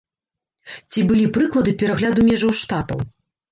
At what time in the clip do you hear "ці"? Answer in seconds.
0.91-0.99